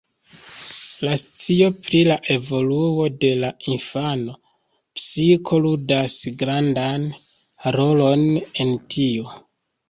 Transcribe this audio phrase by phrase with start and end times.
[1.07, 4.33] La scio pri la evoluo de la infana
[5.01, 7.07] psiko ludas grandan
[7.79, 8.25] rolon
[8.67, 9.37] en tio.